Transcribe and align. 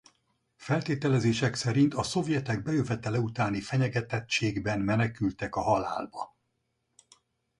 Feltételezések 0.55 1.55
szerint 1.55 1.93
a 1.93 2.03
szovjetek 2.03 2.63
bejövetele 2.63 3.19
utáni 3.19 3.61
fenyegetettségben 3.61 4.79
menekültek 4.79 5.55
a 5.55 5.61
halálba. 5.61 6.35